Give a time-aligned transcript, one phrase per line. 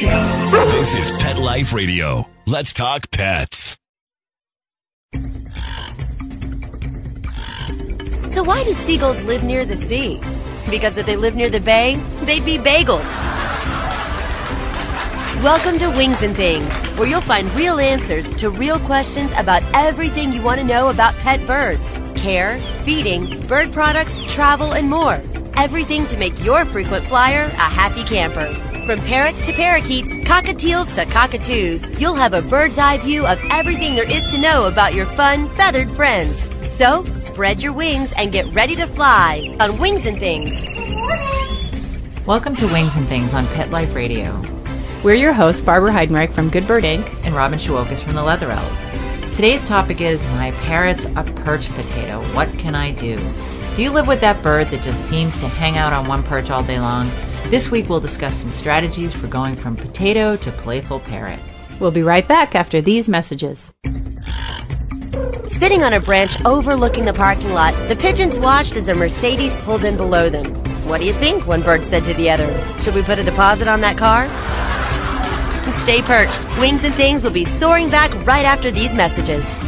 [0.00, 2.26] This is Pet Life Radio.
[2.46, 3.76] Let's talk pets.
[8.30, 10.18] So why do seagulls live near the sea?
[10.70, 13.04] Because if they lived near the bay, they'd be bagels.
[15.42, 20.32] Welcome to Wings and Things, where you'll find real answers to real questions about everything
[20.32, 22.00] you want to know about pet birds.
[22.14, 25.20] Care, feeding, bird products, travel, and more.
[25.56, 28.48] Everything to make your frequent flyer a happy camper.
[28.86, 33.94] From parrots to parakeets, cockatiels to cockatoos, you'll have a bird's eye view of everything
[33.94, 36.50] there is to know about your fun, feathered friends.
[36.76, 40.50] So, spread your wings and get ready to fly on Wings and Things.
[42.26, 44.42] Welcome to Wings and Things on Pet Life Radio.
[45.04, 47.06] We're your hosts, Barbara Heidenreich from Good Bird Inc.
[47.24, 49.36] and Robin Shewokis from the Leather Elves.
[49.36, 52.22] Today's topic is My Parrot's a Perch Potato.
[52.34, 53.18] What can I do?
[53.76, 56.50] Do you live with that bird that just seems to hang out on one perch
[56.50, 57.10] all day long?
[57.48, 61.40] This week we'll discuss some strategies for going from potato to playful parrot.
[61.80, 63.72] We'll be right back after these messages.
[65.46, 69.84] Sitting on a branch overlooking the parking lot, the pigeons watched as a Mercedes pulled
[69.84, 70.46] in below them.
[70.86, 71.46] What do you think?
[71.46, 72.48] One bird said to the other.
[72.80, 74.28] Should we put a deposit on that car?
[75.80, 76.44] Stay perched.
[76.58, 79.58] Wings and Things will be soaring back right after these messages.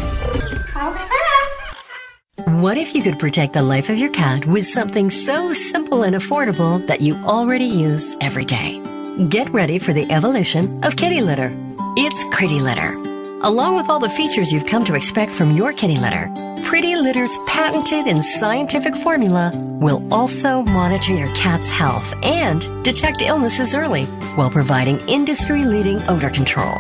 [2.63, 6.15] What if you could protect the life of your cat with something so simple and
[6.15, 8.81] affordable that you already use every day?
[9.29, 11.53] Get ready for the evolution of kitty litter.
[11.97, 12.95] It's Pretty Litter.
[13.41, 16.31] Along with all the features you've come to expect from your kitty litter,
[16.63, 23.75] Pretty Litter's patented and scientific formula will also monitor your cat's health and detect illnesses
[23.75, 24.05] early
[24.37, 26.77] while providing industry leading odor control.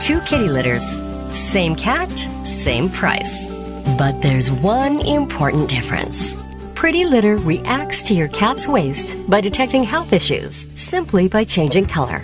[0.00, 2.08] Two kitty litters, same cat,
[2.46, 3.59] same price.
[3.98, 6.36] But there's one important difference.
[6.74, 12.22] Pretty Litter reacts to your cat's waste by detecting health issues simply by changing color.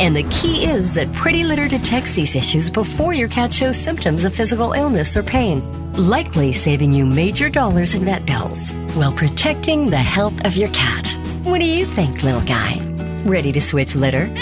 [0.00, 4.24] And the key is that Pretty Litter detects these issues before your cat shows symptoms
[4.24, 5.62] of physical illness or pain,
[5.94, 11.06] likely saving you major dollars in vet bills while protecting the health of your cat.
[11.44, 12.80] What do you think, little guy?
[13.24, 14.32] Ready to switch litter?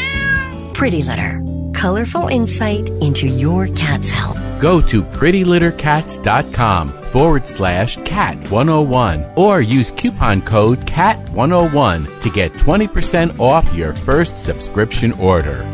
[0.72, 1.42] Pretty Litter.
[1.74, 4.39] Colorful insight into your cat's health.
[4.60, 12.52] Go to prettylittercats.com forward slash cat 101 or use coupon code cat 101 to get
[12.52, 15.64] 20% off your first subscription order.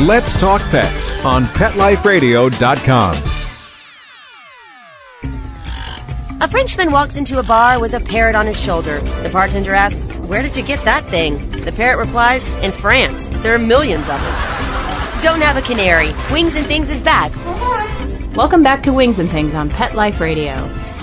[0.00, 3.14] Let's Talk Pets on PetLifeRadio.com.
[6.42, 8.98] A Frenchman walks into a bar with a parrot on his shoulder.
[9.22, 11.50] The bartender asks, Where did you get that thing?
[11.50, 13.28] The parrot replies, In France.
[13.42, 15.22] There are millions of them.
[15.24, 16.12] Don't have a canary.
[16.30, 17.34] Wings and Things is back.
[18.36, 20.54] Welcome back to Wings and Things on Pet Life Radio.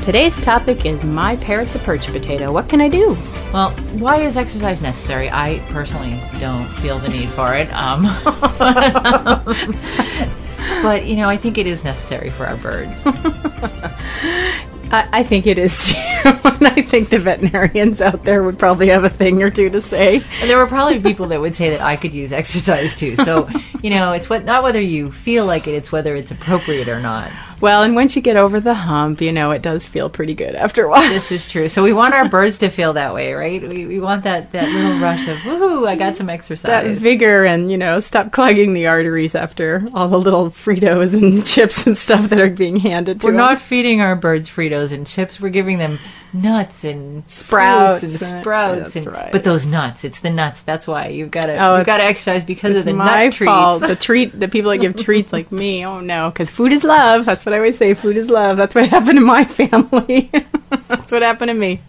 [0.01, 2.53] Today's topic is My Parrot's a Perch Potato.
[2.53, 3.17] What can I do?
[3.51, 5.29] Well, why is exercise necessary?
[5.29, 7.69] I personally don't feel the need for it.
[7.73, 8.03] Um,
[10.81, 13.03] but, you know, I think it is necessary for our birds.
[14.92, 16.00] I, I think it is too.
[16.24, 19.81] and I think the veterinarians out there would probably have a thing or two to
[19.81, 20.22] say.
[20.42, 23.16] And there were probably people that would say that I could use exercise too.
[23.18, 23.50] So,
[23.81, 27.00] you know, it's what not whether you feel like it, it's whether it's appropriate or
[27.00, 27.31] not.
[27.59, 30.53] Well, and once you get over the hump, you know, it does feel pretty good
[30.56, 31.09] after a while.
[31.09, 31.69] This is true.
[31.69, 33.62] So we want our birds to feel that way, right?
[33.68, 36.68] We, we want that, that little rush of, woohoo, I got some exercise.
[36.69, 41.44] that vigor and, you know, stop clogging the arteries after all the little Fritos and
[41.45, 43.38] chips and stuff that are being handed to We're them.
[43.38, 45.39] not feeding our birds Fritos and chips.
[45.41, 45.97] We're giving them
[46.34, 48.95] nuts and Sprouts and sprouts.
[48.95, 49.31] and, right.
[49.31, 50.62] But those nuts, it's the nuts.
[50.62, 53.34] That's why you've got to Oh, you've got to exercise because of the my nut
[53.34, 53.79] treats.
[53.88, 55.84] The treat, the people that give treats like me.
[55.85, 57.25] Oh no, because food is love.
[57.25, 57.96] That's what I always say.
[57.96, 58.58] Food is love.
[58.58, 60.30] That's what happened to my family.
[60.88, 61.80] That's what happened to me.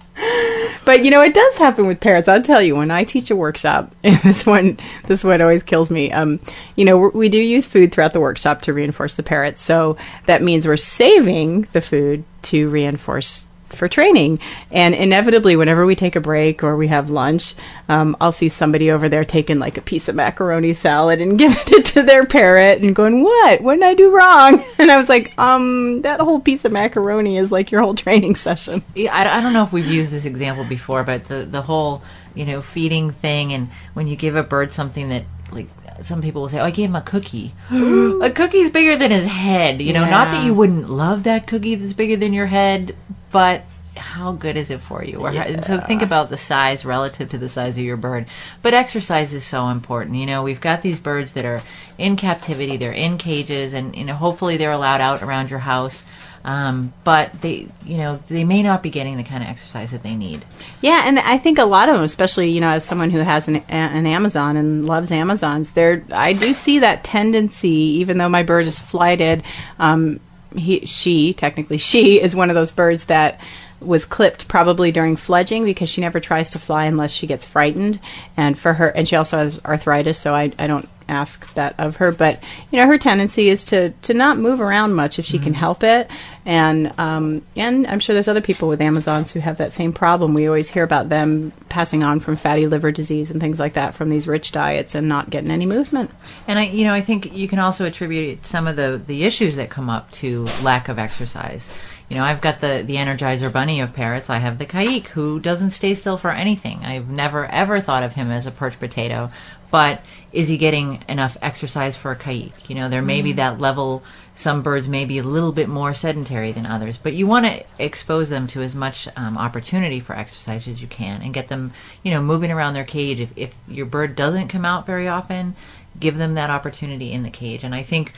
[0.85, 2.29] But you know, it does happen with parrots.
[2.29, 5.91] I'll tell you, when I teach a workshop, and this one, this one always kills
[5.91, 6.11] me.
[6.13, 6.41] Um,
[6.77, 9.61] you know, we- do use food throughout the workshop to reinforce the parrots.
[9.63, 14.41] So that means we're saving the food to reinforce for training.
[14.71, 17.55] And inevitably, whenever we take a break or we have lunch,
[17.88, 21.59] um, I'll see somebody over there taking like a piece of macaroni salad and giving
[21.67, 23.61] it to their parrot and going, "What?
[23.61, 27.37] What did I do wrong?" And I was like, "Um, that whole piece of macaroni
[27.37, 30.25] is like your whole training session." Yeah, I, I don't know if we've used this
[30.25, 32.03] example before, but the the whole
[32.35, 35.69] you know feeding thing, and when you give a bird something that like
[36.03, 39.27] some people will say, "Oh, I gave him a cookie." a cookie's bigger than his
[39.27, 39.83] head.
[39.83, 42.97] You know, not that you wouldn't love that cookie that's bigger than your head,
[43.31, 43.65] but
[43.99, 45.19] how good is it for you?
[45.19, 48.27] Or how, and so think about the size relative to the size of your bird.
[48.62, 50.17] But exercise is so important.
[50.17, 51.61] You know, we've got these birds that are
[51.99, 56.05] in captivity; they're in cages, and you know, hopefully they're allowed out around your house.
[56.44, 60.02] Um, but they, you know, they may not be getting the kind of exercise that
[60.02, 60.44] they need.
[60.81, 63.49] Yeah, and I think a lot of them, especially you know, as someone who has
[63.49, 67.69] an, an Amazon and loves Amazons, there I do see that tendency.
[67.69, 69.43] Even though my bird is flighted,
[69.79, 70.20] um,
[70.56, 73.41] he, she, technically, she is one of those birds that
[73.81, 78.01] was clipped probably during fledging because she never tries to fly unless she gets frightened.
[78.37, 81.97] And for her, and she also has arthritis, so I, I don't ask that of
[81.97, 82.13] her.
[82.13, 85.55] But you know, her tendency is to to not move around much if she can
[85.55, 86.11] help it.
[86.45, 90.35] And um, and I'm sure there's other people with Amazons who have that same problem.
[90.35, 93.95] We always hear about them passing on from fatty liver disease and things like that
[93.95, 96.11] from these rich diets and not getting any movement.
[96.47, 99.57] And I, you know, I think you can also attribute some of the the issues
[99.57, 101.69] that come up to lack of exercise.
[102.08, 104.31] You know, I've got the the Energizer Bunny of parrots.
[104.31, 106.84] I have the caique, who doesn't stay still for anything.
[106.84, 109.28] I've never ever thought of him as a perch potato,
[109.70, 110.02] but
[110.32, 112.70] is he getting enough exercise for a caique?
[112.70, 114.02] You know, there may be that level.
[114.34, 117.64] Some birds may be a little bit more sedentary than others, but you want to
[117.78, 121.72] expose them to as much um, opportunity for exercise as you can, and get them,
[122.02, 123.20] you know, moving around their cage.
[123.20, 125.56] If if your bird doesn't come out very often,
[126.00, 127.64] give them that opportunity in the cage.
[127.64, 128.12] And I think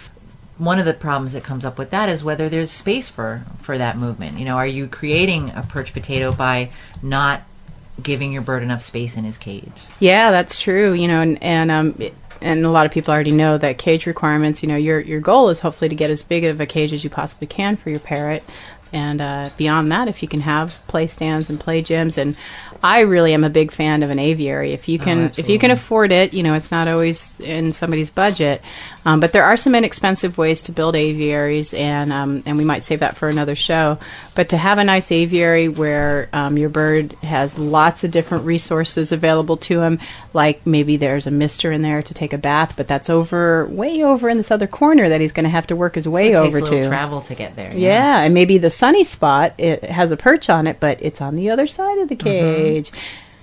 [0.61, 3.79] one of the problems that comes up with that is whether there's space for for
[3.79, 4.39] that movement.
[4.39, 6.71] You know, are you creating a perch potato by
[7.03, 7.43] not
[8.03, 9.73] giving your bird enough space in his cage?
[9.99, 10.93] Yeah, that's true.
[10.93, 14.07] You know, and and um, it- and a lot of people already know that cage
[14.07, 14.62] requirements.
[14.62, 17.05] You know, your your goal is hopefully to get as big of a cage as
[17.05, 18.43] you possibly can for your parrot,
[18.95, 22.17] and uh, beyond that, if you can have play stands and play gyms.
[22.17, 22.37] And
[22.83, 24.73] I really am a big fan of an aviary.
[24.73, 28.09] If you can, if you can afford it, you know, it's not always in somebody's
[28.09, 28.62] budget,
[29.05, 32.82] um, but there are some inexpensive ways to build aviaries, and um, and we might
[32.82, 33.99] save that for another show.
[34.35, 39.12] But to have a nice aviary where um, your bird has lots of different resources
[39.12, 39.99] available to him,
[40.32, 44.02] like maybe there's a mister in there to take a bath, but that's over way
[44.02, 46.37] over in this other corner that he's going to have to work his way it
[46.37, 46.88] takes over a little to.
[46.88, 47.75] travel to get there.
[47.75, 51.37] Yeah, and maybe the sunny spot it has a perch on it, but it's on
[51.37, 52.62] the other side of the Mm-hmm.
[52.64, 52.91] cage.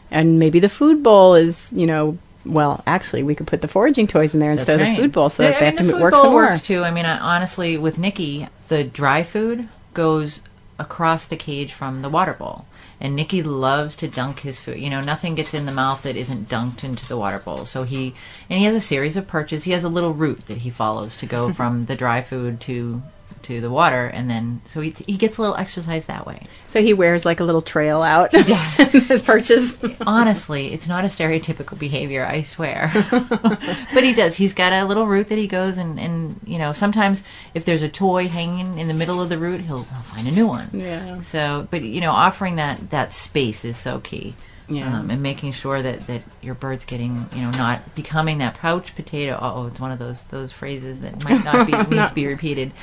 [0.09, 4.07] And maybe the food bowl is, you know, well, actually, we could put the foraging
[4.07, 4.95] toys in there That's instead of right.
[4.97, 6.31] the food bowl, so Yeah, that they I have mean, to the m- work some
[6.31, 6.43] more.
[6.45, 6.83] works too.
[6.83, 10.41] I mean, I, honestly, with Nikki, the dry food goes
[10.79, 12.65] across the cage from the water bowl.
[12.99, 14.79] And Nikki loves to dunk his food.
[14.79, 17.65] You know, nothing gets in the mouth that isn't dunked into the water bowl.
[17.67, 18.15] So he,
[18.49, 19.65] and he has a series of perches.
[19.65, 23.03] He has a little route that he follows to go from the dry food to
[23.43, 26.43] to the water, and then so he he gets a little exercise that way.
[26.67, 28.31] So he wears like a little trail out.
[28.31, 29.77] the perches.
[30.05, 32.91] Honestly, it's not a stereotypical behavior, I swear.
[33.11, 34.35] but he does.
[34.35, 37.23] He's got a little route that he goes and, and you know, sometimes
[37.53, 40.31] if there's a toy hanging in the middle of the route, he'll, he'll find a
[40.31, 40.69] new one.
[40.73, 41.21] Yeah.
[41.21, 44.35] So, but you know, offering that that space is so key.
[44.69, 44.99] Yeah.
[44.99, 48.95] Um, and making sure that, that your bird's getting, you know, not becoming that pouch
[48.95, 49.39] potato.
[49.41, 52.73] Oh, it's one of those those phrases that might not be need to be repeated,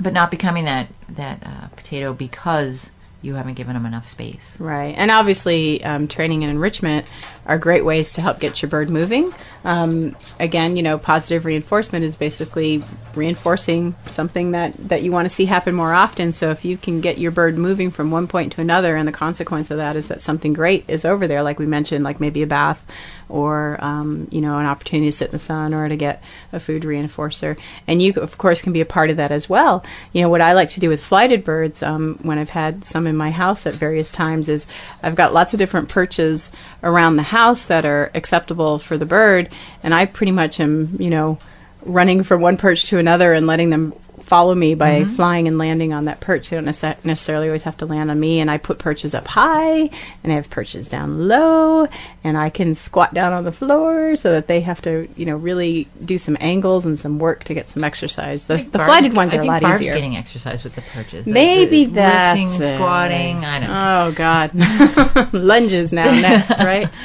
[0.00, 2.90] but not becoming that that uh, potato because
[3.24, 4.60] you haven't given them enough space.
[4.60, 4.94] Right.
[4.96, 7.06] And obviously, um, training and enrichment
[7.46, 9.32] are great ways to help get your bird moving.
[9.64, 12.82] Um, again, you know, positive reinforcement is basically
[13.14, 16.32] reinforcing something that, that you want to see happen more often.
[16.32, 19.12] So if you can get your bird moving from one point to another, and the
[19.12, 22.42] consequence of that is that something great is over there, like we mentioned, like maybe
[22.42, 22.84] a bath
[23.28, 26.22] or, um, you know, an opportunity to sit in the sun or to get
[26.52, 27.58] a food reinforcer.
[27.86, 29.84] And you, of course, can be a part of that as well.
[30.12, 33.06] You know, what I like to do with flighted birds um, when I've had some
[33.06, 34.66] in my house at various times is
[35.02, 36.50] I've got lots of different perches
[36.82, 39.48] around the house that are acceptable for the bird,
[39.82, 41.38] and I pretty much am, you know,
[41.82, 45.14] running from one perch to another and letting them follow me by mm-hmm.
[45.14, 46.48] flying and landing on that perch.
[46.48, 49.28] They don't nece- necessarily always have to land on me, and I put perches up
[49.28, 49.90] high,
[50.22, 51.86] and I have perches down low,
[52.24, 55.36] and I can squat down on the floor so that they have to, you know,
[55.36, 58.44] really do some angles and some work to get some exercise.
[58.44, 59.94] The, the flighted ones I are a lot Barb's easier.
[59.94, 61.26] getting exercise with the perches.
[61.26, 62.74] The- Maybe the that's lifting, it.
[62.76, 63.44] squatting.
[63.44, 64.06] I don't oh, know.
[64.06, 66.88] Oh God, lunges now next, right?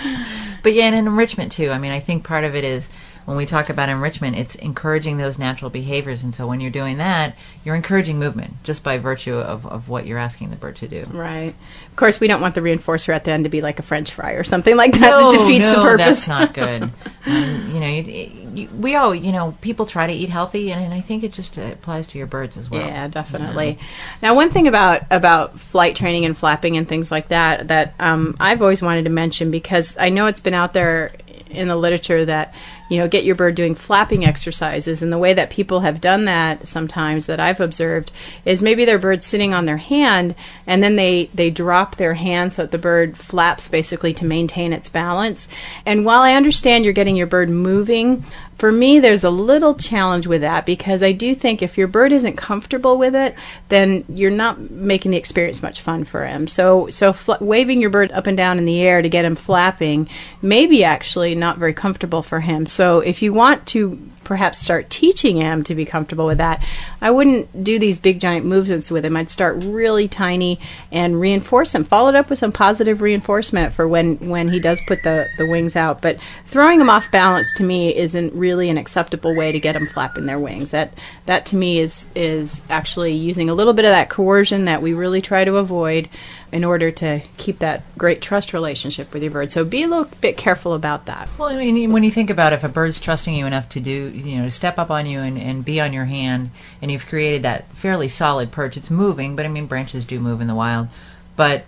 [0.61, 1.71] But yeah, and enrichment too.
[1.71, 2.89] I mean, I think part of it is
[3.29, 6.23] when we talk about enrichment, it's encouraging those natural behaviors.
[6.23, 10.07] And so when you're doing that, you're encouraging movement just by virtue of, of what
[10.07, 11.03] you're asking the bird to do.
[11.11, 11.53] Right.
[11.91, 14.13] Of course, we don't want the reinforcer at the end to be like a French
[14.13, 16.25] fry or something like that that defeats no, the purpose.
[16.25, 16.81] that's not good.
[17.27, 20.83] um, you know, you, you, we all, you know, people try to eat healthy, and,
[20.83, 22.81] and I think it just applies to your birds as well.
[22.81, 23.77] Yeah, definitely.
[24.23, 28.35] Now, one thing about about flight training and flapping and things like that that um,
[28.39, 31.11] I've always wanted to mention because I know it's been out there
[31.49, 32.53] in the literature that
[32.89, 35.01] you know, get your bird doing flapping exercises.
[35.03, 38.11] And the way that people have done that sometimes that I've observed
[38.45, 40.33] is maybe their bird's sitting on their hand
[40.65, 44.73] and then they, they drop their hand so that the bird flaps basically to maintain
[44.73, 45.47] its balance.
[45.85, 48.25] And while I understand you're getting your bird moving,
[48.59, 52.11] for me, there's a little challenge with that because I do think if your bird
[52.11, 53.35] isn't comfortable with it,
[53.69, 56.45] then you're not making the experience much fun for him.
[56.45, 59.35] So, so fl- waving your bird up and down in the air to get him
[59.35, 60.09] flapping
[60.41, 62.65] may be actually not very comfortable for him.
[62.65, 63.97] So, if you want to
[64.29, 66.63] perhaps start teaching him to be comfortable with that.
[67.01, 69.17] I wouldn't do these big giant movements with him.
[69.17, 70.59] I'd start really tiny
[70.91, 71.83] and reinforce him.
[71.83, 75.47] Follow it up with some positive reinforcement for when when he does put the the
[75.47, 76.03] wings out.
[76.03, 79.87] But throwing him off balance to me isn't really an acceptable way to get them
[79.87, 80.69] flapping their wings.
[80.69, 80.93] That
[81.25, 84.93] that to me is is actually using a little bit of that coercion that we
[84.93, 86.07] really try to avoid
[86.51, 89.51] in order to keep that great trust relationship with your bird.
[89.51, 91.29] So be a little bit careful about that.
[91.37, 93.79] Well, I mean, when you think about it, if a bird's trusting you enough to
[93.79, 96.51] do, you know, to step up on you and, and be on your hand,
[96.81, 100.41] and you've created that fairly solid perch, it's moving, but I mean, branches do move
[100.41, 100.87] in the wild,
[101.35, 101.65] but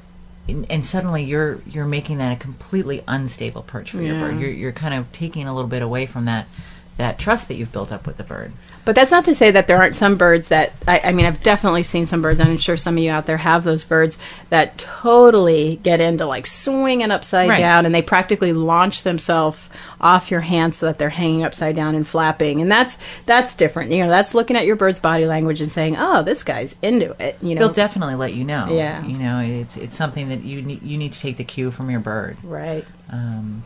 [0.48, 4.40] and suddenly you're you're making that a completely unstable perch for your bird.
[4.40, 6.48] You're you're kind of taking a little bit away from that
[6.98, 8.52] that trust that you've built up with the bird.
[8.84, 11.44] But that's not to say that there aren't some birds that I, I mean I've
[11.44, 14.18] definitely seen some birds and I'm sure some of you out there have those birds
[14.50, 17.60] that totally get into like swinging upside Right.
[17.60, 19.70] down and they practically launch themselves
[20.00, 22.98] off your hand so that they're hanging upside down and flapping and that's
[23.28, 26.44] that's different you know that's looking at your bird's body language and saying oh this
[26.44, 28.68] guy's into it you know They'll definitely let you know.
[28.72, 29.04] Yeah.
[29.06, 31.90] you know, it's it's something that you need, you need to take the cue from
[31.92, 32.38] your bird.
[32.44, 33.62] right Um,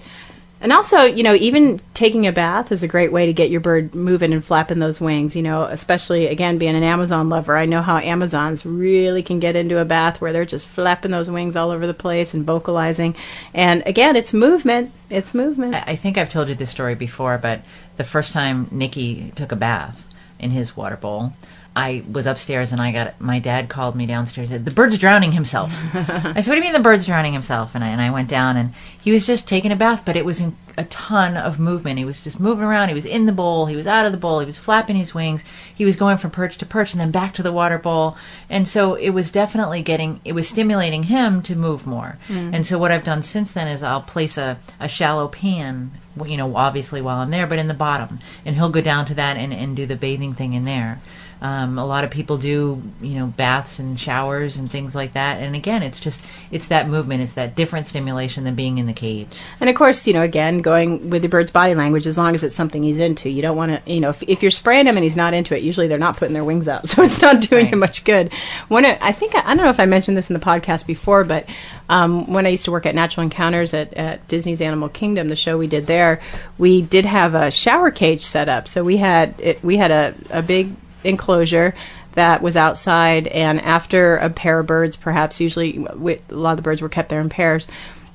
[0.61, 3.59] And also, you know, even taking a bath is a great way to get your
[3.59, 7.57] bird moving and flapping those wings, you know, especially again being an Amazon lover.
[7.57, 11.29] I know how Amazons really can get into a bath where they're just flapping those
[11.29, 13.15] wings all over the place and vocalizing.
[13.53, 14.91] And again, it's movement.
[15.09, 15.75] It's movement.
[15.75, 17.61] I think I've told you this story before, but
[17.97, 20.07] the first time Nikki took a bath
[20.39, 21.33] in his water bowl,
[21.75, 24.49] I was upstairs and I got my dad called me downstairs.
[24.49, 25.73] said, The bird's drowning himself.
[25.93, 27.75] I said, What do you mean the bird's drowning himself?
[27.75, 30.23] And I and I went down and he was just taking a bath, but it
[30.23, 31.99] was in a ton of movement.
[31.99, 32.87] He was just moving around.
[32.87, 33.65] He was in the bowl.
[33.65, 34.39] He was out of the bowl.
[34.39, 35.43] He was flapping his wings.
[35.75, 38.15] He was going from perch to perch and then back to the water bowl.
[38.49, 42.17] And so it was definitely getting, it was stimulating him to move more.
[42.27, 42.53] Mm.
[42.53, 45.91] And so what I've done since then is I'll place a, a shallow pan,
[46.25, 48.19] you know, obviously while I'm there, but in the bottom.
[48.45, 50.99] And he'll go down to that and, and do the bathing thing in there.
[51.45, 55.39] Um, a lot of people do, you know, baths and showers and things like that.
[55.43, 57.21] And again, it's just, it's that movement.
[57.21, 59.27] It's that different stimulation than being in the cage.
[59.59, 62.41] And of course, you know, again, going with your bird's body language, as long as
[62.43, 64.97] it's something he's into, you don't want to, you know, if, if you're spraying him
[64.97, 67.41] and he's not into it, usually they're not putting their wings out, so it's not
[67.41, 67.73] doing Right.
[67.73, 68.33] him much good.
[68.69, 71.23] When it, I think I don't know if I mentioned this in the podcast before,
[71.23, 71.47] but
[71.89, 75.35] um, when I used to work at Natural Encounters at, at Disney's Animal Kingdom, the
[75.35, 76.21] show we did there,
[76.57, 78.67] we did have a shower cage set up.
[78.67, 80.71] So we had it, we had a, a big
[81.05, 81.73] enclosure
[82.13, 86.57] that was outside, and after a pair of birds, perhaps usually we, a lot of
[86.57, 87.67] the birds were kept there in pairs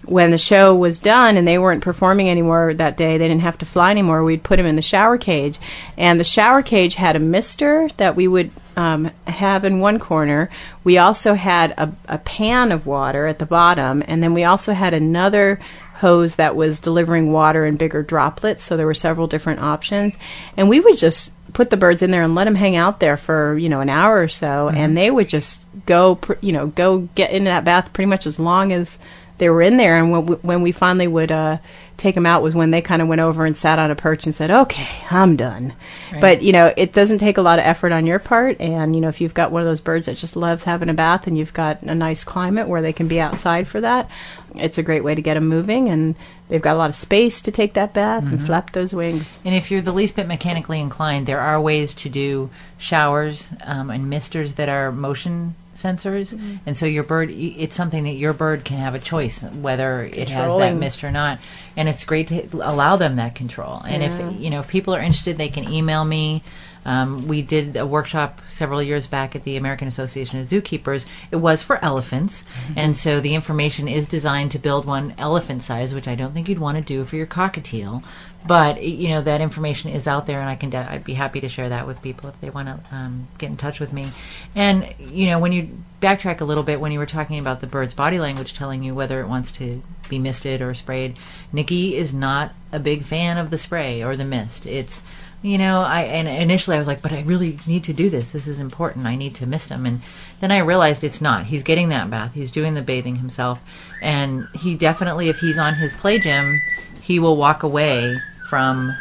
[0.04, 3.58] when the show was done and they weren't performing anymore that day, they didn't have
[3.58, 4.24] to fly anymore.
[4.24, 5.58] We'd put them in the shower cage,
[5.96, 10.50] and the shower cage had a mister that we would um, have in one corner.
[10.84, 14.72] We also had a, a pan of water at the bottom, and then we also
[14.72, 15.60] had another
[15.94, 18.62] hose that was delivering water in bigger droplets.
[18.62, 20.16] So there were several different options,
[20.56, 23.16] and we would just put the birds in there and let them hang out there
[23.16, 26.68] for you know an hour or so, and they would just go pr- you know
[26.68, 28.98] go get into that bath pretty much as long as
[29.38, 29.96] they were in there.
[29.96, 31.58] And when we, when we finally would uh,
[32.00, 34.24] take them out was when they kind of went over and sat on a perch
[34.24, 35.74] and said, "Okay, I'm done."
[36.20, 38.60] But you know, it doesn't take a lot of effort on your part.
[38.60, 40.94] And you know, if you've got one of those birds that just loves having a
[40.94, 44.08] bath, and you've got a nice climate where they can be outside for that,
[44.54, 45.88] it's a great way to get them moving.
[45.88, 46.16] And
[46.48, 49.40] they've got a lot of space to take that bath and flap those wings.
[49.44, 53.90] And if you're the least bit mechanically inclined, there are ways to do showers um,
[53.90, 56.38] and misters that are motion sensors.
[56.66, 60.28] And so your bird it's something that your bird can have a choice whether it
[60.30, 61.38] has that mist or not.
[61.76, 63.82] And it's great to allow them that control.
[63.86, 66.42] And if you know if people are interested, they can email me.
[66.84, 71.04] Um, we did a workshop several years back at the American Association of Zookeepers.
[71.30, 72.42] It was for elephants,
[72.74, 76.48] and so the information is designed to build one elephant size, which I don't think
[76.48, 78.02] you'd want to do for your cockatiel.
[78.46, 81.40] But you know that information is out there, and I can de- I'd be happy
[81.40, 84.06] to share that with people if they want to um, get in touch with me.
[84.54, 85.70] And you know when you
[86.00, 88.94] backtrack a little bit when you were talking about the bird's body language telling you
[88.94, 91.16] whether it wants to be misted or sprayed,
[91.52, 94.64] Nikki is not a big fan of the spray or the mist.
[94.64, 95.04] It's
[95.42, 98.32] you know, I and initially I was like, but I really need to do this.
[98.32, 99.06] This is important.
[99.06, 99.86] I need to mist him.
[99.86, 100.00] And
[100.40, 101.46] then I realized it's not.
[101.46, 102.34] He's getting that bath.
[102.34, 103.60] He's doing the bathing himself,
[104.00, 106.60] and he definitely, if he's on his play gym,
[107.00, 108.16] he will walk away
[108.50, 108.94] from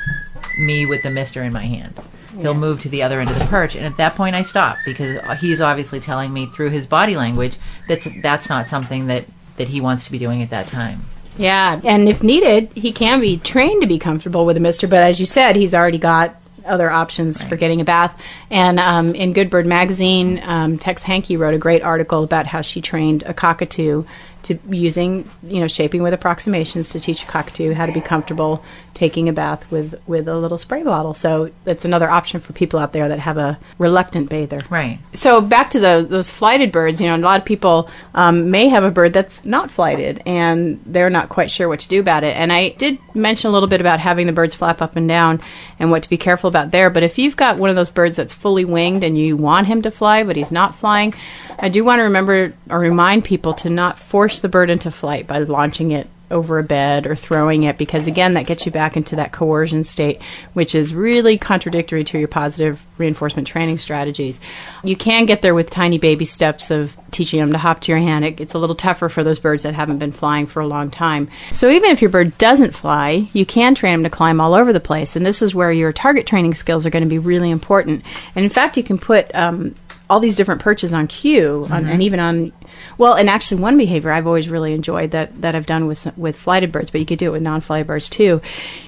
[0.57, 1.99] me with the mister in my hand.
[2.39, 4.77] He'll move to the other end of the perch, and at that point, I stop
[4.85, 7.57] because he's obviously telling me through his body language
[7.89, 9.25] that that's not something that
[9.57, 11.01] that he wants to be doing at that time.
[11.37, 14.87] Yeah, and if needed, he can be trained to be comfortable with a mister.
[14.87, 18.21] But as you said, he's already got other options for getting a bath.
[18.49, 22.61] And um, in Good Bird magazine, um, Tex Hankey wrote a great article about how
[22.61, 24.03] she trained a cockatoo
[24.43, 28.63] to using, you know, shaping with approximations to teach a cockatoo how to be comfortable
[28.93, 31.13] taking a bath with with a little spray bottle.
[31.13, 34.61] So that's another option for people out there that have a reluctant bather.
[34.69, 34.99] Right.
[35.13, 36.99] So back to those those flighted birds.
[36.99, 40.81] You know, a lot of people um, may have a bird that's not flighted, and
[40.85, 42.35] they're not quite sure what to do about it.
[42.35, 45.39] And I did mention a little bit about having the birds flap up and down,
[45.79, 46.89] and what to be careful about there.
[46.89, 49.81] But if you've got one of those birds that's fully winged and you want him
[49.83, 51.13] to fly, but he's not flying,
[51.61, 55.27] I do want to remember or remind people to not force the bird into flight
[55.27, 58.95] by launching it over a bed or throwing it because again that gets you back
[58.95, 60.21] into that coercion state
[60.53, 64.39] which is really contradictory to your positive reinforcement training strategies.
[64.83, 67.99] You can get there with tiny baby steps of teaching them to hop to your
[67.99, 68.25] hand.
[68.25, 70.91] It, it's a little tougher for those birds that haven't been flying for a long
[70.91, 71.29] time.
[71.49, 74.71] So even if your bird doesn't fly you can train them to climb all over
[74.71, 77.49] the place and this is where your target training skills are going to be really
[77.49, 78.03] important.
[78.35, 79.75] And in fact you can put um,
[80.09, 82.01] all these different perches on cue on, and mm-hmm.
[82.01, 82.51] even on
[82.97, 86.35] well and actually one behavior i've always really enjoyed that, that i've done with with
[86.35, 88.41] flighted birds but you could do it with non-flighted birds too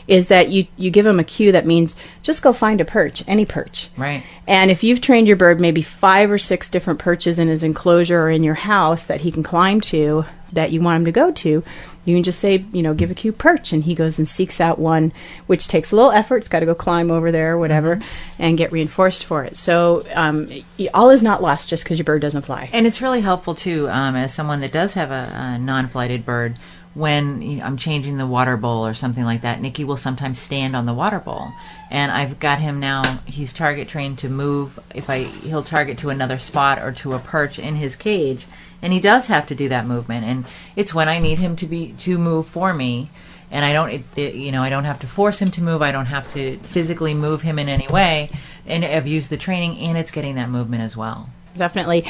[0.07, 3.23] is that you you give them a cue that means just go find a perch
[3.27, 4.23] any perch Right.
[4.47, 8.21] and if you've trained your bird maybe five or six different perches in his enclosure
[8.21, 11.31] or in your house that he can climb to that you want him to go
[11.31, 11.63] to,
[12.05, 14.59] you can just say, you know, give a cue perch, and he goes and seeks
[14.59, 15.13] out one,
[15.47, 16.37] which takes a little effort.
[16.37, 18.01] It's got to go climb over there or whatever,
[18.39, 19.55] and get reinforced for it.
[19.57, 20.49] So um,
[20.93, 22.69] all is not lost just because your bird doesn't fly.
[22.73, 26.57] And it's really helpful too, um, as someone that does have a, a non-flighted bird.
[26.93, 30.39] When you know, I'm changing the water bowl or something like that, Nikki will sometimes
[30.39, 31.53] stand on the water bowl,
[31.89, 33.19] and I've got him now.
[33.25, 34.77] He's target trained to move.
[34.93, 38.45] If I he'll target to another spot or to a perch in his cage,
[38.81, 40.25] and he does have to do that movement.
[40.25, 40.45] And
[40.75, 43.09] it's when I need him to be to move for me,
[43.51, 45.81] and I don't, it, you know, I don't have to force him to move.
[45.81, 48.29] I don't have to physically move him in any way.
[48.65, 51.29] And I've used the training, and it's getting that movement as well.
[51.55, 52.05] Definitely.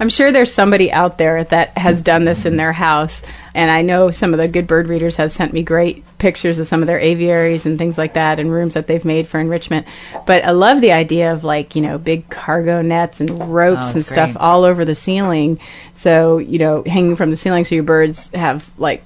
[0.00, 3.22] I'm sure there's somebody out there that has done this in their house.
[3.54, 6.66] And I know some of the good bird readers have sent me great pictures of
[6.66, 9.86] some of their aviaries and things like that and rooms that they've made for enrichment.
[10.26, 13.92] But I love the idea of like, you know, big cargo nets and ropes Oh,
[13.94, 14.40] and stuff great.
[14.42, 15.60] all over the ceiling.
[15.94, 19.04] So, you know, hanging from the ceiling so your birds have like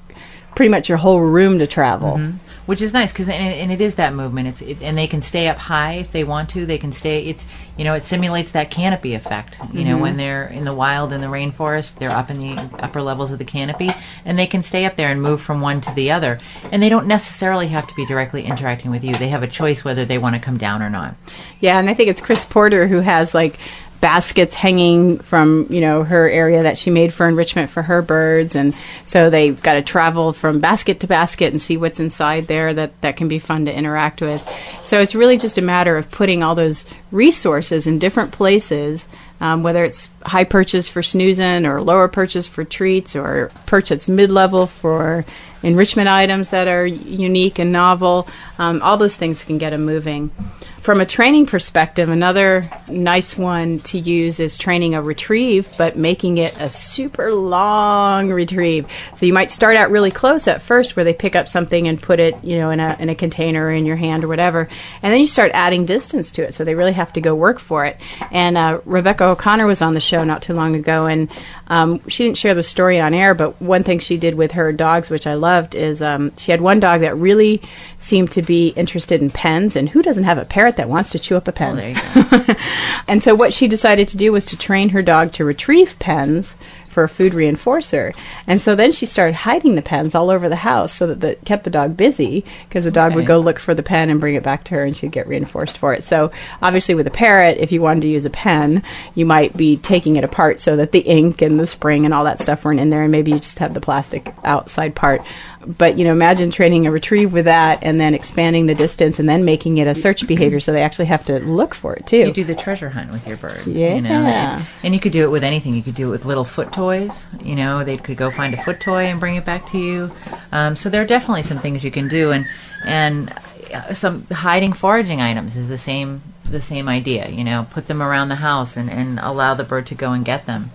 [0.55, 2.12] pretty much your whole room to travel.
[2.12, 2.39] Mm-hmm.
[2.69, 4.47] Which is nice because and, and it is that movement.
[4.47, 6.67] It's it, and they can stay up high if they want to.
[6.67, 7.47] They can stay it's
[7.79, 10.19] you know it simulates that canopy effect you know when mm-hmm.
[10.19, 13.45] they're in the wild in the rainforest they're up in the upper levels of the
[13.45, 13.89] canopy
[14.27, 16.39] and they can stay up there and move from one to the other.
[16.71, 19.15] And they don't necessarily have to be directly interacting with you.
[19.15, 21.15] They have a choice whether they want to come down or not.
[21.61, 23.59] Yeah, and I think it's Chris Porter who has like
[24.01, 28.55] baskets hanging from you know her area that she made for enrichment for her birds.
[28.55, 32.73] And so they've got to travel from basket to basket and see what's inside there
[32.75, 34.43] that that can be fun to interact with.
[34.85, 39.09] So it's really just a matter of putting all those resources in different places
[39.41, 44.09] um, whether it's high perches for snoozing or lower perches for treats or perch that's
[44.09, 45.25] mid-level for
[45.63, 48.29] enrichment items that are unique and novel.
[48.59, 50.31] Um, all those things can get them moving
[50.79, 56.38] from a training perspective, another nice one to use is training a retrieve, but making
[56.38, 58.87] it a super long retrieve.
[59.14, 62.01] So you might start out really close at first, where they pick up something and
[62.01, 64.69] put it, you know, in a in a container or in your hand or whatever,
[65.03, 66.55] and then you start adding distance to it.
[66.55, 68.01] So they really have to go work for it.
[68.31, 71.29] And uh, Rebecca O'Connor was on the show not too long ago, and
[71.67, 74.73] um, she didn't share the story on air, but one thing she did with her
[74.73, 77.61] dogs, which I loved, is um, she had one dog that really
[77.99, 79.77] seemed to be interested in pens.
[79.77, 81.77] And who doesn't have a parrot that wants to chew up a pen?
[81.77, 82.55] there you go
[83.09, 86.57] and so what she decided to do was to train her dog to retrieve pens
[86.99, 88.12] for a food reinforcer.
[88.49, 91.45] And so then she started hiding the pens all over the house so that that
[91.45, 94.35] kept the dog busy because the dog would go look for the pen and bring
[94.35, 96.03] it back to her and she'd get reinforced for it.
[96.03, 98.83] So obviously with a parrot, if you wanted to use a pen,
[99.14, 102.25] you might be taking it apart so that the ink and the spring and all
[102.25, 105.23] that stuff weren't in there and maybe you just have the plastic outside part.
[105.66, 109.29] But you know, imagine training a retrieve with that and then expanding the distance and
[109.29, 112.18] then making it a search behavior so they actually have to look for it too.
[112.18, 113.66] you do the treasure hunt with your bird.
[113.66, 114.09] You know?
[114.09, 114.64] Yeah.
[114.85, 115.75] And you could do it with anything.
[115.75, 117.27] You could do it with little foot toys.
[117.42, 120.11] You know, they could go find a foot toy and bring it back to you.
[120.53, 122.47] Um, so there are definitely some things you can do, and
[122.87, 123.33] and
[123.75, 127.29] uh, some hiding foraging items is the same the same idea.
[127.29, 130.25] You know, put them around the house and, and allow the bird to go and
[130.25, 130.71] get them.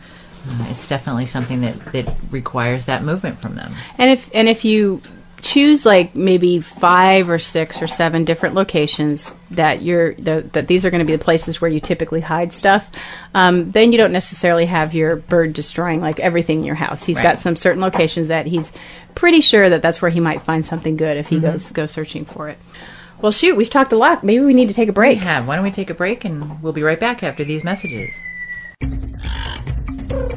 [0.48, 3.74] Uh, it's definitely something that, that requires that movement from them.
[3.98, 5.02] And if and if you
[5.42, 10.86] choose like maybe five or six or seven different locations that you're the, that these
[10.86, 12.90] are going to be the places where you typically hide stuff.
[13.34, 17.04] Um, then you don't necessarily have your bird destroying like everything in your house.
[17.04, 17.24] He's Right.
[17.24, 18.72] got some certain locations that he's
[19.16, 22.24] pretty sure that that's where he might find something good if he goes goes searching
[22.26, 22.58] for it.
[23.22, 24.24] Well, shoot, we've talked a lot.
[24.24, 25.18] Maybe we need to take a We break.
[25.20, 25.46] have.
[25.48, 28.14] Why don't we take a break and we'll be right back after these messages.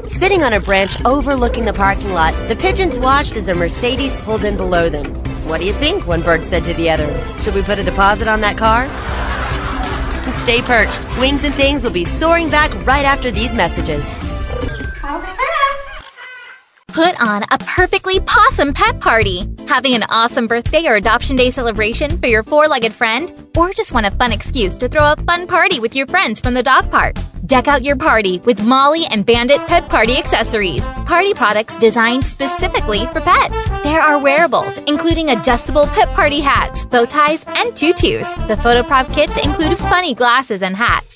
[0.06, 4.44] Sitting on a branch overlooking the parking lot, the pigeons watched as a Mercedes pulled
[4.44, 5.06] in below them.
[5.46, 6.06] What do you think?
[6.06, 7.06] One bird said to the other.
[7.40, 8.88] Should we put a deposit on that car?
[10.42, 11.20] Stay perched.
[11.20, 14.04] Wings and Things will be soaring back right after these messages.
[16.88, 19.46] Put on a perfectly possum pet party.
[19.68, 23.30] Having an awesome birthday or adoption day celebration for your four legged friend?
[23.56, 26.54] Or just want a fun excuse to throw a fun party with your friends from
[26.54, 27.16] the dog park?
[27.46, 30.84] Deck out your party with Molly and Bandit Pet Party accessories.
[31.06, 33.70] Party products designed specifically for pets.
[33.84, 38.32] There are wearables, including adjustable pet party hats, bow ties, and tutus.
[38.48, 41.15] The photo prop kits include funny glasses and hats.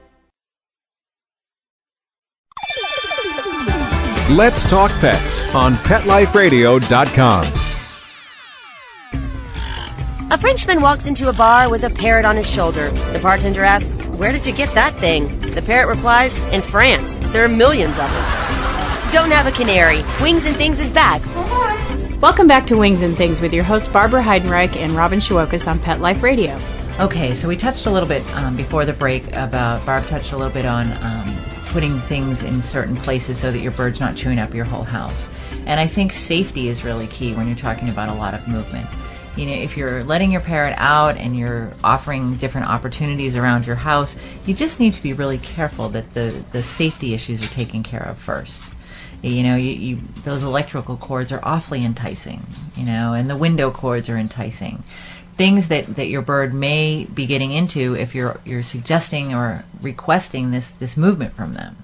[4.37, 7.43] Let's Talk Pets on PetLifeRadio.com.
[10.31, 12.89] A Frenchman walks into a bar with a parrot on his shoulder.
[13.11, 15.37] The bartender asks, Where did you get that thing?
[15.39, 17.19] The parrot replies, In France.
[17.33, 19.11] There are millions of them.
[19.11, 20.01] Don't have a canary.
[20.21, 21.21] Wings and Things is back.
[22.21, 25.77] Welcome back to Wings and Things with your hosts Barbara Heidenreich and Robin Shewokis on
[25.77, 26.57] Pet Life Radio.
[27.01, 30.37] Okay, so we touched a little bit um, before the break about Barb touched a
[30.37, 31.40] little bit on um,
[31.71, 35.29] putting things in certain places so that your bird's not chewing up your whole house.
[35.65, 38.87] And I think safety is really key when you're talking about a lot of movement.
[39.37, 43.77] You know, if you're letting your parrot out and you're offering different opportunities around your
[43.77, 47.83] house, you just need to be really careful that the, the safety issues are taken
[47.83, 48.73] care of first.
[49.21, 52.45] You know, you, you those electrical cords are awfully enticing.
[52.75, 54.83] You know, and the window cords are enticing.
[55.41, 60.51] Things that, that your bird may be getting into if you're you're suggesting or requesting
[60.51, 61.77] this this movement from them.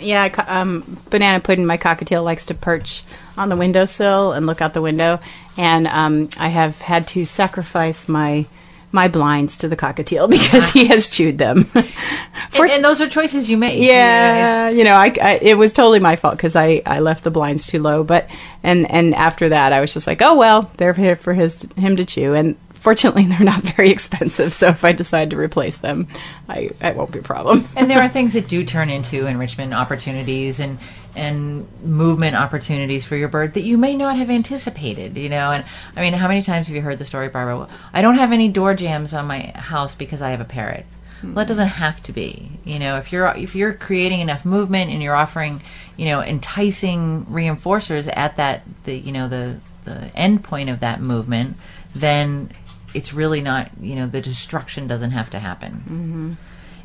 [0.00, 1.64] Yeah, co- um, banana pudding.
[1.66, 3.02] My cockatiel likes to perch
[3.38, 5.18] on the windowsill and look out the window,
[5.56, 8.44] and um, I have had to sacrifice my
[8.92, 11.64] my blinds to the cockatiel because he has chewed them.
[11.64, 11.82] For-
[12.64, 13.78] and, and those are choices you make.
[13.80, 17.30] yeah, you know, I, I it was totally my fault because I, I left the
[17.30, 18.04] blinds too low.
[18.04, 18.28] But
[18.62, 21.96] and and after that, I was just like, oh well, they're here for his him
[21.96, 24.52] to chew, and fortunately, they're not very expensive.
[24.52, 26.08] So if I decide to replace them,
[26.48, 27.68] I it won't be a problem.
[27.76, 30.78] and there are things that do turn into enrichment opportunities and
[31.16, 35.64] and movement opportunities for your bird that you may not have anticipated you know and
[35.96, 38.30] i mean how many times have you heard the story barbara Well, i don't have
[38.30, 40.86] any door jambs on my house because i have a parrot
[41.20, 41.34] hmm.
[41.34, 44.92] well it doesn't have to be you know if you're if you're creating enough movement
[44.92, 45.60] and you're offering
[45.96, 51.00] you know enticing reinforcers at that the you know the the end point of that
[51.00, 51.56] movement
[51.94, 52.50] then
[52.94, 56.36] it's really not you know the destruction doesn't have to happen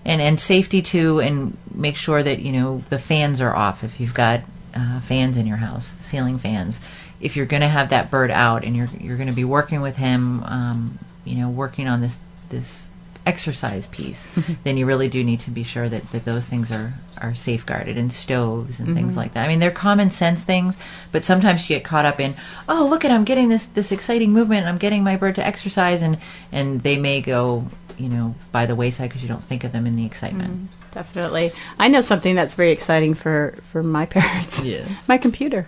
[0.06, 4.00] and and safety too, and make sure that you know the fans are off if
[4.00, 4.41] you've got
[4.76, 6.80] uh, fans in your house, ceiling fans.
[7.20, 9.82] If you're going to have that bird out and you're you're going to be working
[9.82, 12.88] with him, um, you know, working on this this
[13.26, 14.30] exercise piece,
[14.64, 17.98] then you really do need to be sure that, that those things are, are safeguarded
[17.98, 19.18] and stoves and things mm-hmm.
[19.18, 19.46] like that.
[19.46, 20.78] I mean, they're common sense things,
[21.12, 22.36] but sometimes you get caught up in,
[22.70, 24.68] oh, look at I'm getting this this exciting movement.
[24.68, 26.18] I'm getting my bird to exercise, and
[26.52, 29.88] and they may go, you know, by the wayside because you don't think of them
[29.88, 30.54] in the excitement.
[30.54, 34.64] Mm, definitely, I know something that's very exciting for for my parents.
[34.64, 35.08] Yes.
[35.08, 35.66] my computer.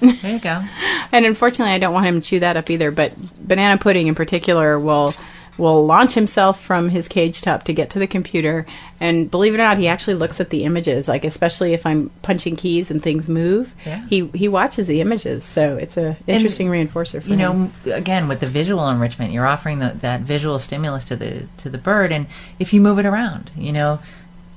[0.00, 0.64] There you go.
[1.10, 2.90] And unfortunately, I don't want him to chew that up either.
[2.90, 5.14] But banana pudding in particular will
[5.58, 8.64] will launch himself from his cage top to get to the computer.
[9.00, 11.06] And believe it or not, he actually looks at the images.
[11.08, 14.06] Like especially if I'm punching keys and things move, Yeah.
[14.08, 15.44] he he watches the images.
[15.44, 17.72] So it's a interesting reinforcer for you him.
[17.84, 21.68] know again with the visual enrichment you're offering the, that visual stimulus to the to
[21.68, 22.26] the bird and
[22.58, 23.98] if you move it around you know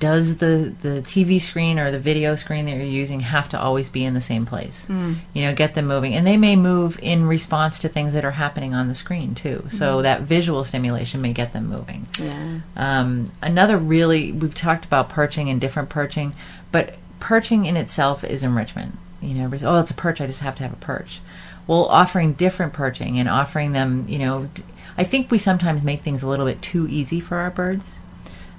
[0.02, 3.88] does the the tv screen or the video screen that you're using have to always
[3.88, 7.26] be in the same place you know get them moving and they may move in
[7.28, 11.32] response to things that are happening on the screen too so that visual stimulation may
[11.32, 12.60] get them moving Yeah.
[12.76, 16.34] um, another really, we've talked about perching and different perching,
[16.72, 18.96] but perching in itself is enrichment.
[19.22, 20.20] You know, oh, it's a perch.
[20.20, 21.22] I just have to have a perch.
[21.68, 24.50] Well, offering different perching and offering them, you know,
[24.98, 28.00] I think we sometimes make things a little bit too easy for our birds.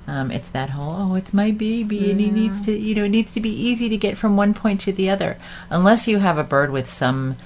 [0.06, 3.10] Um, it's that whole oh, it's my baby, and he needs to you know it
[3.10, 5.36] needs to be easy to get from one point to the other.
[5.70, 7.36] Unless you have a bird with some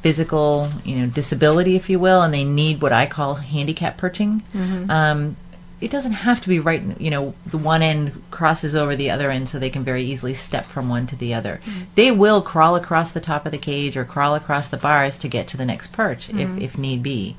[0.00, 4.42] physical you know disability, if you will, and they need what I call handicap perching.
[4.90, 5.36] Um,
[5.80, 9.30] it doesn't have to be right you know the one end crosses over the other
[9.30, 11.60] end so they can very easily step from one to the other.
[11.94, 15.28] They will crawl across the top of the cage or crawl across the bars to
[15.28, 17.36] get to the next perch if, if need be.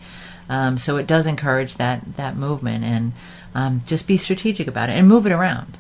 [0.50, 3.14] Um, so it does encourage that that movement and
[3.54, 5.78] um, just be strategic about it and move it around.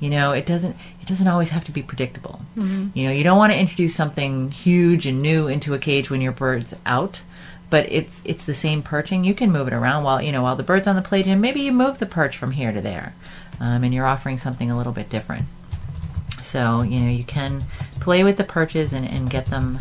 [0.00, 2.40] You know it doesn't it doesn't always have to be predictable.
[2.94, 6.20] You know you don't want to introduce something huge and new into a cage when
[6.20, 7.22] your bird's out
[7.70, 10.56] but if it's the same perching you can move it around while you know while
[10.56, 13.14] the bird's on the plate and maybe you move the perch from here to there
[13.60, 15.46] um, and you're offering something a little bit different.
[16.42, 17.64] So you know you can
[18.00, 19.78] play with the perches and, and get them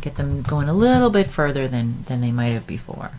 [0.00, 3.10] get them going a little bit further than than they might have before.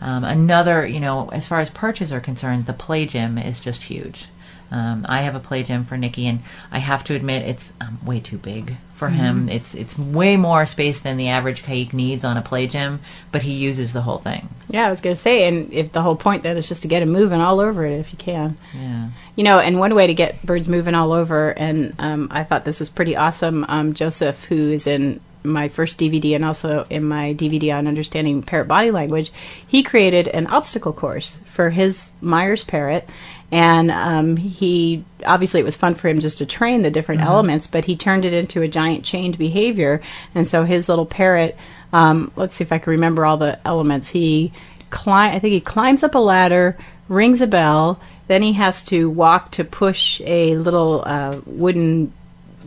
[0.00, 3.84] Um, another, you know, as far as perches are concerned, the play gym is just
[3.84, 4.28] huge.
[4.72, 7.98] Um, I have a play gym for Nikki, and I have to admit it's um,
[8.04, 9.48] way too big for him.
[9.48, 13.00] It's it's way more space than the average caique needs on a play gym,
[13.32, 14.48] but he uses the whole thing.
[14.68, 16.88] Yeah, I was going to say, and if the whole point then is just to
[16.88, 18.58] get him moving all over it if you can.
[18.74, 19.08] Yeah.
[19.34, 22.64] You know, and one way to get birds moving all over, and um, I thought
[22.64, 23.64] this was pretty awesome.
[23.68, 28.42] Um, Joseph, who is in my first DVD and also in my DVD on understanding
[28.42, 29.32] parrot body language,
[29.66, 33.08] he created an obstacle course for his Meyer's parrot.
[33.52, 37.66] And um, he obviously it was fun for him just to train the different elements,
[37.66, 40.00] but he turned it into a giant chained behavior.
[40.34, 41.56] And so his little parrot,
[41.92, 44.10] um, let's see if I can remember all the elements.
[44.10, 44.52] He
[44.90, 46.76] climb, I think he climbs up a ladder,
[47.08, 52.12] rings a bell, then he has to walk to push a little uh, wooden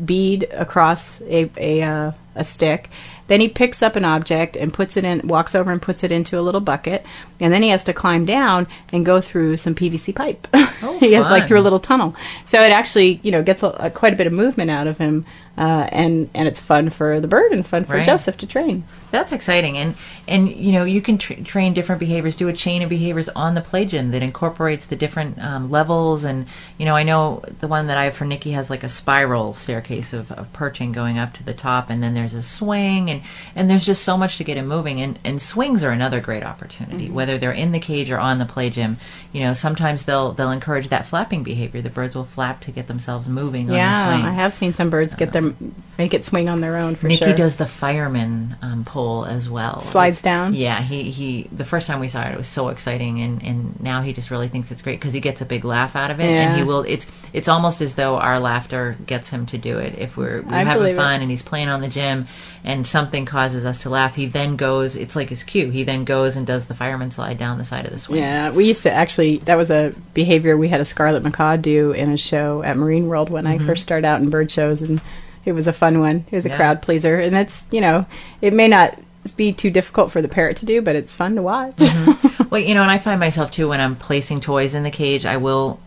[0.03, 2.89] bead across a a, uh, a stick.
[3.27, 6.11] Then he picks up an object and puts it in, walks over and puts it
[6.11, 7.05] into a little bucket,
[7.39, 10.47] and then he has to climb down and go through some PVC pipe.
[10.53, 12.15] Oh, he has like through a little tunnel.
[12.43, 14.97] So it actually, you know, gets a, a, quite a bit of movement out of
[14.97, 15.25] him,
[15.57, 18.05] uh, and and it's fun for the bird and fun for Right.
[18.05, 18.83] Joseph to train.
[19.11, 19.93] That's exciting, and
[20.27, 23.53] and you know you can tr train different behaviors, do a chain of behaviors on
[23.53, 26.47] the play gym that incorporates the different um, levels, and
[26.79, 29.53] you know I know the one that I have for Nikki has like a spiral
[29.53, 33.21] staircase of, of perching going up to the top, and then there's a swing, and
[33.55, 36.43] and there's just so much to get him moving, and and swings are another great
[36.43, 38.97] opportunity, whether they're in the cage or on the play gym.
[39.31, 41.81] You know sometimes they'll they'll encourage that flapping behavior.
[41.83, 44.25] The birds will flap to get themselves moving on the Yeah, swing.
[44.25, 45.33] I have seen some birds get
[45.97, 47.35] make it swing on their own for Nikki sure.
[47.35, 49.79] does the fireman um, pole as well.
[49.81, 50.53] Slides down?
[50.53, 53.79] Yeah, he, he the first time we saw it, it was so exciting, and, and
[53.81, 56.19] now he just really thinks it's great because he gets a big laugh out of
[56.19, 56.83] it, and he will.
[56.87, 59.97] It's it's almost as though our laughter gets him to do it.
[59.97, 60.97] If we're, we're having believe it.
[60.97, 62.27] fun and he's playing on the gym,
[62.63, 64.95] and something causes us to laugh, he then goes.
[64.95, 65.69] It's like his cue.
[65.69, 68.19] He then goes and does the fireman slide down the side of the swing.
[68.19, 69.37] Yeah, we used to actually.
[69.39, 73.07] That was a behavior we had a Scarlet Macaw do in a show at Marine
[73.07, 75.01] World when I first started out in bird shows, and
[75.45, 76.25] it was a fun one.
[76.31, 76.57] It was a Yeah.
[76.57, 78.05] crowd pleaser, and it's you know
[78.41, 78.97] it may not
[79.37, 81.77] be too difficult for the parrot to do, but it's fun to watch.
[81.77, 82.43] Mm-hmm.
[82.53, 85.25] Well, you know, and I find myself too when I'm placing toys in the cage,
[85.25, 85.79] I will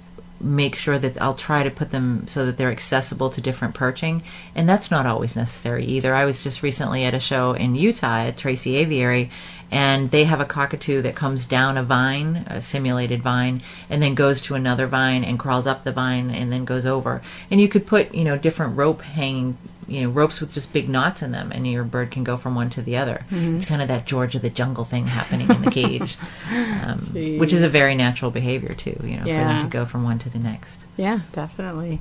[0.47, 4.23] make sure that I'll try to put them so that they're accessible to different perching,
[4.55, 6.15] and that's not always necessary either.
[6.15, 9.31] I was just recently at a show in Utah at Tracy Aviary,
[9.71, 14.15] and they have a cockatoo that comes down a vine, a simulated vine, and then
[14.15, 17.21] goes to another vine and crawls up the vine and then goes over.
[17.51, 20.89] And you could put, you know, different rope hanging you know ropes with just big
[20.89, 23.57] knots in them and your bird can go from one to the other Mm-hmm.
[23.57, 26.17] it's kind of that george of the jungle thing happening in the cage
[26.53, 26.99] um,
[27.39, 30.19] which is a very natural behavior too you know for them to go from one
[30.21, 32.01] to the next Yeah, definitely.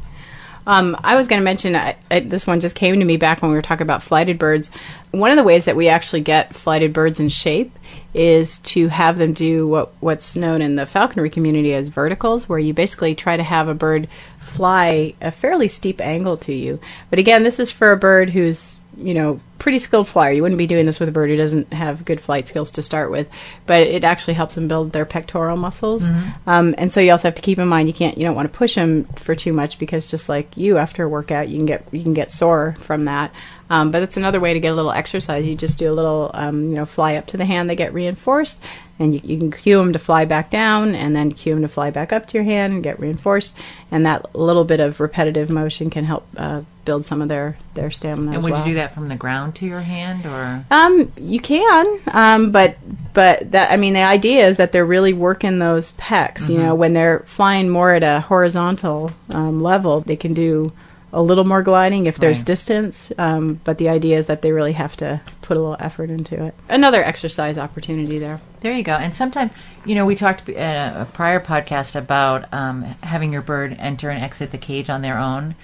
[0.68, 3.44] Um, I was going to mention I, I, this one just came to me back
[3.44, 4.72] when we were talking about flighted birds.
[5.12, 7.72] One of the ways that we actually get flighted birds in shape
[8.16, 12.58] is to have them do what what's known in the falconry community as verticals, where
[12.58, 14.08] you basically try to have a bird
[14.56, 16.80] fly a fairly steep angle to you.
[17.10, 20.32] But again, this is for a bird who's you know pretty skilled flyer.
[20.32, 22.84] You wouldn't be doing this with a bird who doesn't have good flight skills to
[22.84, 23.28] start with,
[23.66, 26.06] but it actually helps them build their pectoral muscles.
[26.46, 28.52] Um, and so you also have to keep in mind you can't you don't want
[28.52, 31.66] to push them for too much because just like you after a workout you can
[31.66, 33.34] get you can get sore from that.
[33.70, 35.48] Um, but it's another way to get a little exercise.
[35.48, 37.70] You just do a little um, you know fly up to the hand.
[37.70, 38.62] They get reinforced,
[39.00, 41.68] and you, you can cue them to fly back down, and then cue them to
[41.68, 43.56] fly back up to your hand and get reinforced.
[43.92, 47.90] And that little bit of repetitive motion can help uh, build some of their their
[47.90, 48.34] stamina.
[48.34, 48.66] and would well.
[48.66, 52.78] you do that from the ground to your hand or Um, you can, um, but
[53.14, 56.48] but that I mean the idea is that they're really working those pecs.
[56.50, 60.72] You know, when they're flying more at a horizontal um, level, they can do
[61.16, 62.46] a little more gliding if there's Right.
[62.46, 63.12] distance.
[63.18, 66.44] Um, but the idea is that they really have to put a little effort into
[66.44, 66.54] it.
[66.68, 68.42] Another exercise opportunity there.
[68.60, 68.96] There you go.
[68.96, 69.52] And sometimes,
[69.86, 74.10] you know, we talked in a, a prior podcast about um, having your bird enter
[74.10, 75.56] and exit the cage on their own.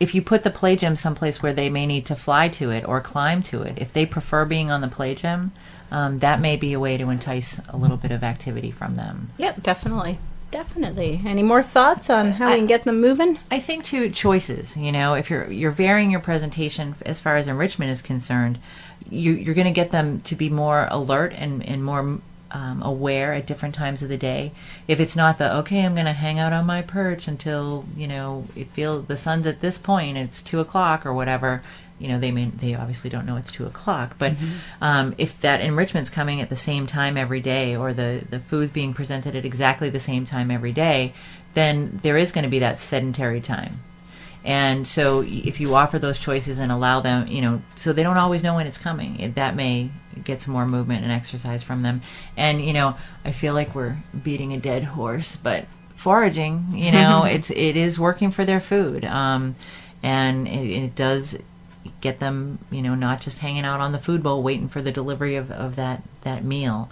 [0.00, 2.86] If you put the play gym someplace where they may need to fly to it
[2.86, 5.52] or climb to it, if they prefer being on the play gym,
[5.90, 9.30] um, that may be a way to entice a little bit of activity from them.
[9.38, 10.18] Yep, definitely.
[10.56, 11.20] Definitely.
[11.26, 13.36] Any more thoughts on how we can get them moving?
[13.50, 14.74] I think two choices.
[14.74, 18.58] You know, if you're you're varying your presentation as far as enrichment is concerned,
[19.10, 23.34] you, you're going to get them to be more alert and and more um, aware
[23.34, 24.52] at different times of the day.
[24.88, 28.08] If it's not the okay, I'm going to hang out on my perch until you
[28.08, 31.62] know it feels the sun's at this point, it's two o'clock or whatever.
[31.98, 34.34] You know, they may they obviously don't know it's two o'clock, but
[34.80, 38.70] um, if that enrichment's coming at the same time every day, or the the food's
[38.70, 41.14] being presented at exactly the same time every day,
[41.54, 43.80] then there is going to be that sedentary time.
[44.46, 48.16] And so if you offer those choices and allow them, you know, so they don't
[48.16, 49.90] always know when it's coming, it, that may
[50.22, 52.00] get some more movement and exercise from them.
[52.36, 55.64] And, you know, I feel like we're beating a dead horse, but
[55.96, 59.04] foraging, you know, it's, it is working for their food.
[59.04, 59.56] Um,
[60.00, 61.36] and it, it does
[62.00, 64.92] get them, you know, not just hanging out on the food bowl waiting for the
[64.92, 66.90] delivery of, of that, that meal.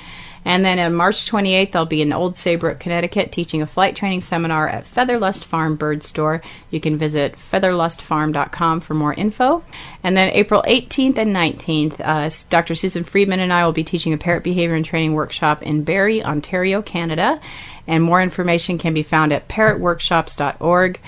[0.50, 4.22] And then on March 28th, I'll be in Old Saybrook, Connecticut, teaching a flight training
[4.22, 6.42] seminar at Featherlust Farm Bird Store.
[6.72, 9.64] You can visit featherlustfarm.com for more info.
[10.04, 12.74] And then April 18th and 19th, uh, Dr.
[12.74, 16.24] Susan Friedman and I will be teaching a parrot behavior and training workshop in Barrie,
[16.24, 17.40] Ontario, Canada.
[17.86, 21.00] And more information can be found at parrotworkshops.org.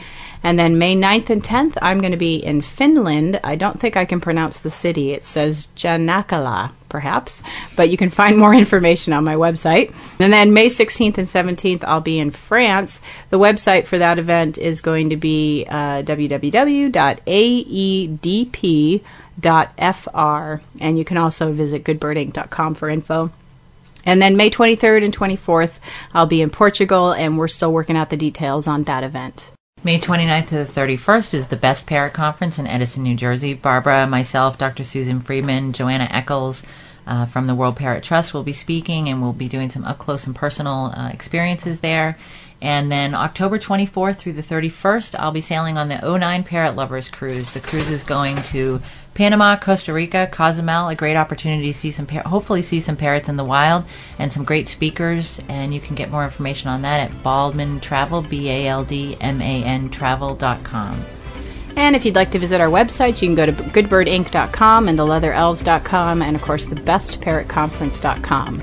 [0.43, 3.39] And then May 9th and 10th, I'm going to be in Finland.
[3.43, 5.13] I don't think I can pronounce the city.
[5.13, 7.41] It says Janakkala, perhaps,
[7.75, 9.91] but you can find more information on my website.
[10.19, 13.01] And then May 16th and 17th, I'll be in France.
[13.32, 16.91] The website for that event is going to be uh, www.aedp.fr.
[20.80, 23.32] And you can also visit goodbirdinc.com for info.
[24.06, 25.80] And then May 23rd and 24th,
[26.13, 29.51] I'll be in Portugal, and we're still working out the details on that event.
[29.84, 33.56] May 29th to the 31st is the Best Parrot Conference in Edison, New Jersey.
[33.56, 34.84] Barbara, myself, Dr.
[34.84, 36.62] Susan Friedman, Joanna Eckles
[37.08, 39.98] uh, from the World Parrot Trust will be speaking, and we'll be doing some up
[39.98, 42.15] close and personal uh, experiences there.
[42.62, 47.10] And then October 24th through the 31st, I'll be sailing on the 09 Parrot Lovers
[47.10, 47.52] Cruise.
[47.52, 50.89] The cruise is going to Panama, Costa Rica, Cozumel.
[50.89, 53.84] A great opportunity to see some, par- hopefully, see some parrots in the wild
[54.17, 55.39] and some great speakers.
[55.50, 59.17] And you can get more information on that at Baldman Travel, B A L D
[59.19, 61.06] M A N Travel.com.
[61.78, 66.21] And if you'd like to visit our websites, you can go to goodbirdinc.com and theleatherelves.com
[66.21, 68.62] and, of course, thebestparrotconference.com.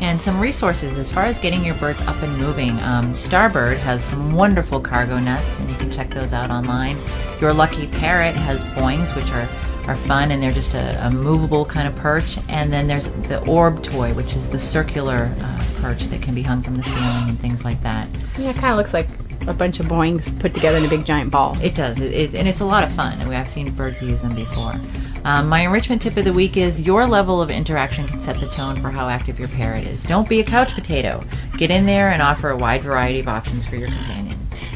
[0.00, 2.72] And some resources as far as getting your birds up and moving.
[2.80, 6.98] Um, Starbird has some wonderful cargo nets, and you can check those out online.
[7.40, 9.48] Your Lucky Parrot has boings, which are,
[9.86, 12.38] are fun, and they're just a, a movable kind of perch.
[12.48, 16.42] And then there's the Orb toy, which is the circular uh, perch that can be
[16.42, 18.08] hung from the ceiling and things like that.
[18.38, 19.06] Yeah, it kind of looks like
[19.46, 21.56] a bunch of boings put together in a big giant ball.
[21.62, 23.20] It does, it, it, and it's a lot of fun.
[23.20, 24.74] And I've seen birds use them before.
[25.24, 28.46] Um, my enrichment tip of the week is your level of interaction can set the
[28.46, 30.02] tone for how active your parrot is.
[30.02, 31.22] Don't be a couch potato.
[31.56, 34.23] Get in there and offer a wide variety of options for your companion.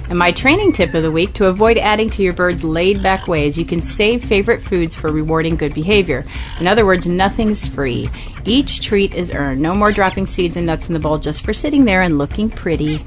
[0.09, 3.29] And my training tip of the week to avoid adding to your bird's laid back
[3.29, 6.25] ways, you can save favorite foods for rewarding good behavior.
[6.61, 8.09] In other words, nothing's free.
[8.45, 9.61] Each treat is earned.
[9.61, 12.49] No more dropping seeds and nuts in the bowl just for sitting there and looking
[12.49, 13.05] pretty.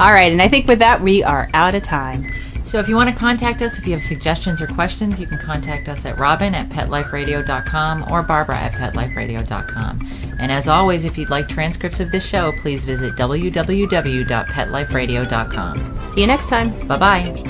[0.00, 2.24] All right, and I think with that, we are out of time.
[2.64, 5.38] So if you want to contact us, if you have suggestions or questions, you can
[5.38, 10.06] contact us at robin at petliferadio.com or barbara at petliferadio.com.
[10.38, 15.97] And as always, if you'd like transcripts of this show, please visit www.petliferadio.com.
[16.10, 16.70] See you next time.
[16.86, 17.44] Bye bye.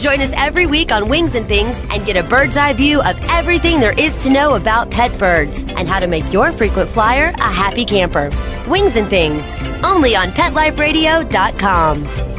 [0.00, 3.16] Join us every week on Wings and Things and get a bird's eye view of
[3.30, 7.28] everything there is to know about pet birds and how to make your frequent flyer
[7.28, 8.30] a happy camper.
[8.68, 9.52] Wings and Things,
[9.84, 12.31] only on PetLifeRadio.com.